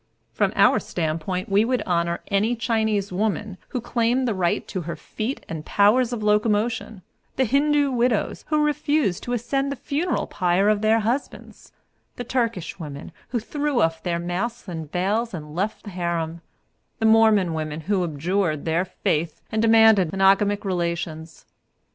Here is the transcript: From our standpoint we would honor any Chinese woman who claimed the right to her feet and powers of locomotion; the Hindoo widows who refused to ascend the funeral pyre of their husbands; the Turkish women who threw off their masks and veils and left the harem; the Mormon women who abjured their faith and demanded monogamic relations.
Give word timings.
From 0.33 0.51
our 0.55 0.79
standpoint 0.79 1.47
we 1.47 1.63
would 1.63 1.83
honor 1.83 2.21
any 2.29 2.55
Chinese 2.55 3.11
woman 3.11 3.59
who 3.67 3.79
claimed 3.79 4.27
the 4.27 4.33
right 4.33 4.67
to 4.67 4.81
her 4.81 4.95
feet 4.95 5.45
and 5.47 5.63
powers 5.63 6.11
of 6.11 6.23
locomotion; 6.23 7.03
the 7.35 7.45
Hindoo 7.45 7.91
widows 7.91 8.43
who 8.47 8.65
refused 8.65 9.21
to 9.21 9.33
ascend 9.33 9.71
the 9.71 9.75
funeral 9.75 10.25
pyre 10.25 10.69
of 10.69 10.81
their 10.81 11.01
husbands; 11.01 11.71
the 12.15 12.23
Turkish 12.23 12.79
women 12.79 13.11
who 13.29 13.39
threw 13.39 13.79
off 13.83 14.01
their 14.01 14.17
masks 14.17 14.67
and 14.67 14.91
veils 14.91 15.35
and 15.35 15.53
left 15.53 15.83
the 15.83 15.91
harem; 15.91 16.41
the 16.97 17.05
Mormon 17.05 17.53
women 17.53 17.81
who 17.81 18.03
abjured 18.03 18.65
their 18.65 18.85
faith 18.85 19.39
and 19.51 19.61
demanded 19.61 20.11
monogamic 20.11 20.65
relations. 20.65 21.45